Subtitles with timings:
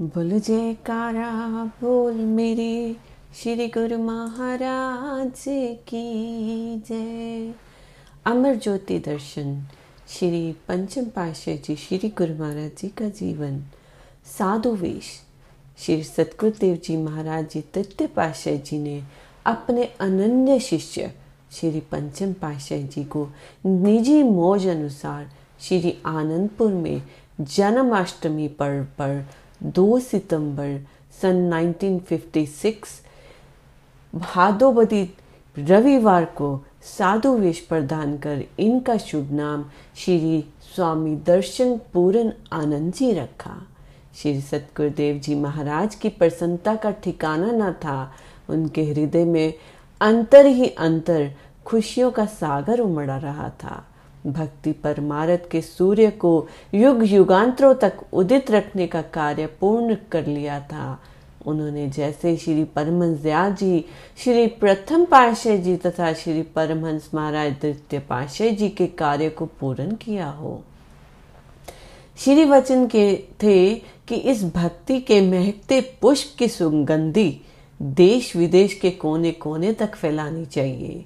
[0.00, 2.96] बोल जयकारा बोल मेरे
[3.34, 5.44] श्री गुरु महाराज
[5.88, 7.52] की जय।
[8.26, 9.54] अमर ज्योति दर्शन,
[10.08, 13.60] श्री पंचम पाशाह जी, श्री गुरु महाराज जी का जीवन।
[14.38, 15.10] साधु वेश,
[15.78, 19.02] श्री सतगुरुदेव जी महाराज जी, तृतीय पाशाह जी ने
[19.46, 21.10] अपने अनन्य शिष्य,
[21.52, 23.26] श्री पंचम पाशाह जी को
[23.66, 25.30] निजी मौज अनुसार
[25.60, 27.02] श्री आनंदपुर में
[27.40, 29.26] जन्माष्टमी पर्व पर
[29.60, 30.78] 2 सितंबर
[31.22, 33.00] सन 1956
[34.14, 35.02] भादोबदी
[35.56, 39.64] रविवार को साधु वेश प्रदान कर इनका शुभ नाम
[39.96, 43.56] श्री स्वामी दर्शन पूरन आनंद जी रखा।
[44.14, 48.12] श्री सतगुरुदेव जी महाराज की प्रसन्नता का ठिकाना न था।
[48.48, 49.54] उनके हृदय में
[50.00, 51.30] अंतर ही अंतर
[51.66, 53.82] खुशियों का सागर उमड़ा रहा था।
[54.26, 60.60] भक्ति परमारथ के सूर्य को युग युगांतरों तक उदित रखने का कार्य पूर्ण कर लिया
[60.60, 61.00] था।
[61.46, 63.84] उन्होंने जैसे श्री परमहंस दयाल जी,
[64.18, 69.94] श्री प्रथम पाशाह जी तथा श्री परमहंस महाराज द्वितीय पाशाह जी के कार्य को पूर्ण
[69.94, 70.62] किया हो।
[72.18, 73.74] श्री वचन के थे
[74.08, 77.40] कि इस भक्ति के महकते पुष्प की सुगंधी
[77.82, 81.04] देश विदेश के कोने कोने तक फैलानी चाहिए।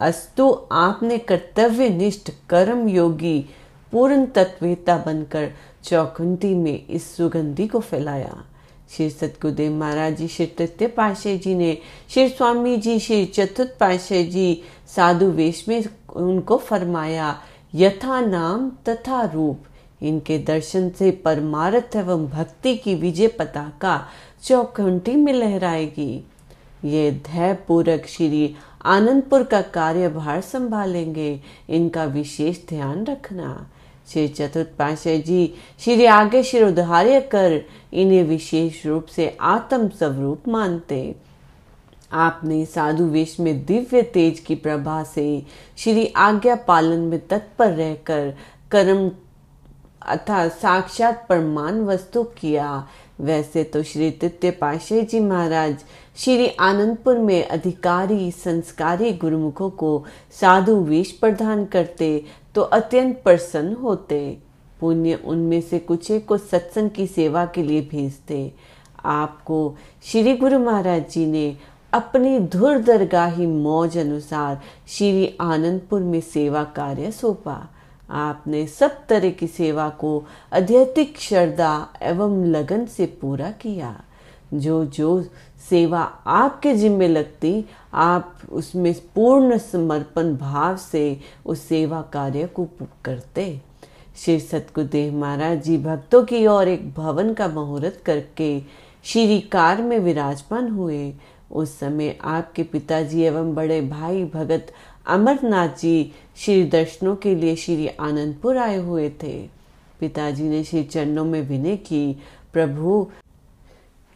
[0.00, 3.46] अस्तु आपने कर्तव्य निष्ठ, कर्म योगी,
[3.92, 5.50] पूर्ण तत्वेता बनकर
[5.84, 8.44] चौकुंटी में इस सुगंधी को फैलाया।
[8.96, 11.78] श्री सतगुरुदेव महाराज जी, श्री तृतीय पाशाह जी ने,
[12.08, 14.62] श्री स्वामी जी, श्री चतुर्थ पाशाह जी,
[14.96, 15.84] साधु वेश में
[16.16, 17.40] उनको फरमाया,
[17.74, 19.64] यथा नाम तथा रूप।
[20.02, 24.08] इनके दर्शन से परमारथ एवं भक्ति की विजय पताका
[24.42, 26.24] चौखंटी में लहराएगी।
[26.84, 33.70] ये धैर्य पूर्वक श्री आनंदपुर का कार्यभार संभालेंगे। इनका विशेष ध्यान रखना।
[34.12, 37.60] श्री चतुर्थ पाशाह जी, श्री आगे शिरोधार्य कर
[37.92, 41.14] इन्हें विशेष रूप से आत्म स्वरूप मानते।
[42.12, 48.34] आपने साधु वेश में दिव्य तेज की प्रभा से श्री आज्ञा पालन में तत्पर रहकर
[48.70, 49.10] कर्म
[50.02, 52.88] अथा साक्षात प्रमाण वस्तु किया।
[53.20, 55.76] वैसे तो श्री तृतीय पाशाह जी महाराज
[56.16, 60.04] श्री आनंदपुर में अधिकारी संस्कारी गुरुमुखों को
[60.40, 62.10] साधु वेश प्रदान करते
[62.54, 64.38] तो अत्यंत प्रसन्न होते।
[64.80, 68.52] पुण्य उनमें से कुछ को सत्संग की सेवा के लिए भेजते।
[69.04, 71.56] आपको श्री गुरु महाराज जी ने
[71.92, 77.56] अपनी धुर दरगाही मौज अनुसार श्री आनंदपुर में सेवा कार्य सौंपा।
[78.10, 84.00] आपने सब तरह की सेवा को अत्यधिक श्रद्धा एवं लगन से पूरा किया।
[84.54, 85.22] जो जो
[85.70, 92.68] सेवा आपके जिम्मे लगती, आप उसमें पूर्ण समर्पण भाव से उस सेवा कार्य को
[93.04, 93.60] करते।
[94.16, 98.60] श्री सतगुरुदेव महाराज जी भक्तों की ओर एक भवन का मुहूर्त करके
[99.04, 101.14] श्री कार में विराजमान हुए।
[101.52, 104.72] उस समय आपके पिताजी एवं बड़े भाई भगत
[105.06, 109.48] अमरनाथ जी श्री दर्शनों के लिए श्री आनंदपुर आए हुए थे।
[110.00, 112.16] पिताजी ने श्री चरणों में विनय की,
[112.52, 113.06] प्रभु,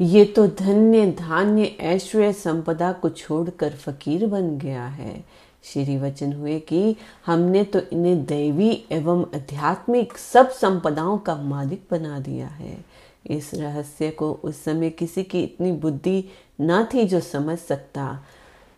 [0.00, 5.24] ये तो धन्य, धान्य, ऐश्वर्य संपदा को छोड़कर फकीर बन गया है।
[5.64, 6.96] श्री वचन हुए कि
[7.26, 12.84] हमने तो इन्हें दैवी एवं आध्यात्मिक सब संपदाओं का मालिक बना दिया है।
[13.26, 16.24] इस रहस्य को उस समय किसी की इतनी बुद्धि
[16.60, 18.24] न थी जो समझ सकता।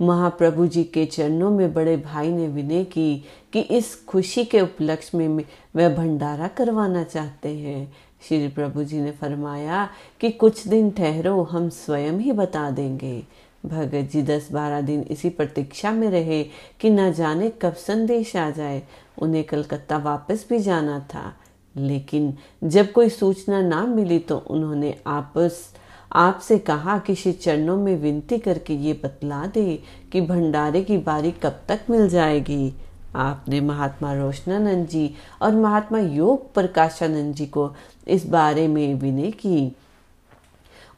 [0.01, 5.19] महाप्रभु जी के चरणों में बड़े भाई ने विनय की कि इस खुशी के उपलक्ष्य
[5.19, 5.45] में
[5.77, 7.97] वह भंडारा करवाना चाहते हैं।
[8.29, 9.89] श्री प्रभु जी ने फरमाया
[10.21, 13.23] कि कुछ दिन ठहरो, हम स्वयं ही बता देंगे।
[13.67, 16.45] भगत जी दस बारह दिन इसी प्रतीक्षा में रहे
[16.81, 18.83] कि न जाने कब संदेश आ जाए।
[19.19, 21.35] उन्हें कलकत्ता वापस भी जाना था।
[21.77, 25.75] लेकिन जब कोई सूचना ना मिली तो उन्होंने आपस
[26.17, 29.83] आपसे कहा कि श्री चरणों में विनती करके ये बतला दे
[30.13, 32.75] कि भंडारे की बारी कब तक मिल जाएगी।
[33.17, 35.11] आपने महात्मा रोशनानंद जी
[35.43, 37.71] और महात्मा योग प्रकाशानंद जी को
[38.07, 39.77] इस बारे में विनय की।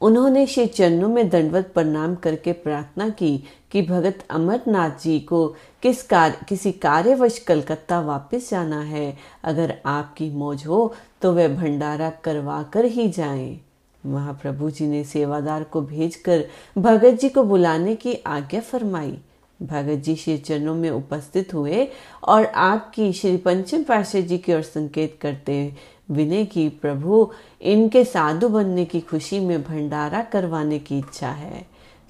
[0.00, 3.36] उन्होंने श्री चरणों में दंडवत प्रणाम करके प्रार्थना की
[3.72, 5.46] कि भगत अमरनाथ जी को
[5.82, 12.10] किस कार्य किसी कार्यवश कलकत्ता वापस जाना है। अगर आपकी मौज हो तो वह भंडारा
[12.24, 13.60] करवा कर ही जाएँ।
[14.06, 16.44] महाप्रभु जी ने सेवादार को भेजकर
[16.78, 19.18] भगत जी को बुलाने की आज्ञा फरमाई।
[19.62, 21.88] भगत जी श्री चरणों में उपस्थित हुए
[22.24, 25.74] और आपकी श्री पंचम पाशाह जी की ओर संकेत करते
[26.10, 31.66] विनय की, प्रभु, इनके साधु बनने की खुशी में भंडारा करवाने की इच्छा है।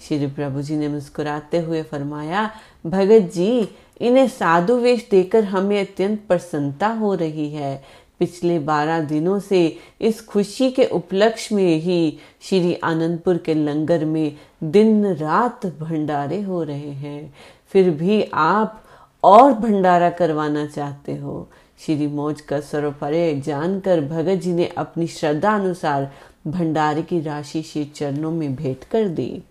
[0.08, 2.50] श्री प्रभु जी ने मुस्कुराते हुए फरमाया,
[2.86, 3.68] भगत जी,
[4.00, 7.84] इन्हें साधु वेश देकर हमें अत्यंत प्रसन्नता हो रही है।
[8.18, 14.36] पिछले बारह दिनों से इस खुशी के उपलक्ष्य में ही श्री आनंदपुर के लंगर में
[14.64, 17.34] दिन रात भंडारे हो रहे हैं।
[17.72, 18.84] फिर भी आप
[19.24, 21.48] और भंडारा करवाना चाहते हो?
[21.86, 26.12] श्री मौज का स्वरूपरे जानकर भगत जी ने अपनी श्रद्धा अनुसार
[26.46, 29.42] भंडारे की राशि श्री चरणों में भेंट कर दी।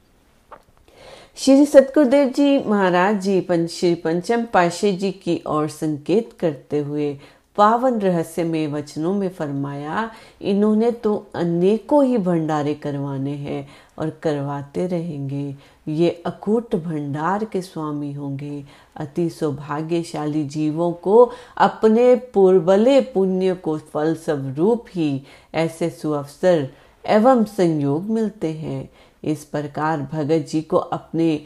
[1.35, 7.17] श्री सतगुरुदेव जी महाराज जी पंच श्री पंचम पाशे जी की ओर संकेत करते हुए
[7.57, 10.11] पावन रहस्य में वचनों में फरमाया,
[10.41, 13.67] इन्होंने तो अनेकों ही भंडारे करवाने हैं
[13.97, 15.55] और करवाते रहेंगे।
[15.87, 18.63] ये अकूट भंडार के स्वामी होंगे।
[18.95, 25.21] अति सौभाग्यशाली जीवों को अपने पूर्वले पुण्य को फल स्वरूप ही
[25.53, 26.69] ऐसे सुअवसर
[27.05, 28.89] एवं संयोग मिलते हैं।
[29.23, 31.41] इस प्रकार भगत जी को अपने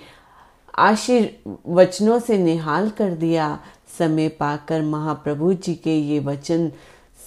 [0.77, 3.59] आशीर्वचनों से निहाल कर दिया।
[3.99, 6.71] समय पाकर महाप्रभु जी के ये वचन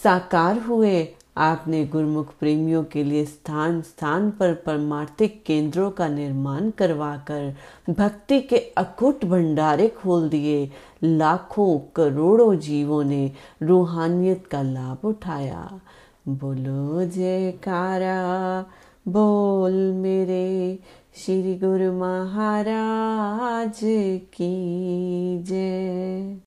[0.05, 7.55] साकार हुए। आपने गुरुमुख प्रेमियों के लिए स्थान स्थान पर परमार्थिक केंद्रों का निर्माण करवाकर
[7.91, 10.71] भक्ति के अकुट भंडारे खोल दिए।
[11.05, 13.33] लाखों करोड़ों जीवों ने
[13.63, 15.81] रूहानियत का लाभ उठाया।
[16.29, 18.61] बोलो, जयकारा,
[19.09, 20.79] बोल मेरे
[21.15, 23.81] श्री गुरु महाराज
[24.35, 26.39] की जय।